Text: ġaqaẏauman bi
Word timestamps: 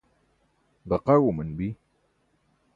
ġaqaẏauman 0.89 1.49
bi 1.57 1.67